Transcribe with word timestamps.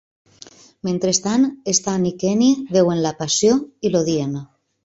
Mentrestant, 0.87 1.45
Stan 1.79 2.09
i 2.13 2.13
Kenny 2.25 2.49
veuen 2.79 3.05
"La 3.09 3.15
passió" 3.23 3.63
i 3.87 3.93
l'odien. 3.93 4.37